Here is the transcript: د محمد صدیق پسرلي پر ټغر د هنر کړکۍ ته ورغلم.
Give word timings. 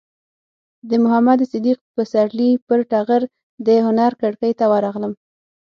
د 0.89 0.91
محمد 1.03 1.39
صدیق 1.51 1.77
پسرلي 1.95 2.51
پر 2.67 2.79
ټغر 2.91 3.21
د 3.67 3.67
هنر 3.85 4.11
کړکۍ 4.21 4.51
ته 4.59 4.65
ورغلم. 4.71 5.13